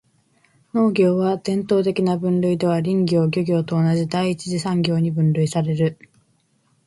[0.73, 5.95] 農業は、伝統的な分類では林業・漁業と同じ第一次産業に分類される。